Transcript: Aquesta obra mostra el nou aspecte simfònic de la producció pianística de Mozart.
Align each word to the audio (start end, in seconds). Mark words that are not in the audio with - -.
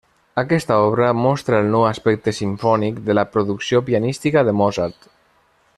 Aquesta 0.41 0.77
obra 0.85 1.09
mostra 1.17 1.59
el 1.63 1.69
nou 1.75 1.85
aspecte 1.89 2.33
simfònic 2.37 2.99
de 3.11 3.17
la 3.19 3.27
producció 3.35 3.83
pianística 3.91 4.47
de 4.49 4.57
Mozart. 4.63 5.11